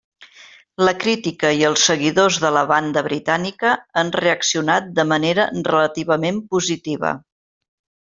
La 0.87 0.91
crítica 1.01 1.49
i 1.57 1.59
els 1.67 1.83
seguidors 1.89 2.39
de 2.45 2.49
la 2.55 2.63
banda 2.71 3.03
britànica 3.07 3.73
han 4.03 4.09
reaccionat 4.15 4.89
de 5.01 5.05
manera 5.11 5.45
relativament 5.69 6.41
positiva. 6.55 7.13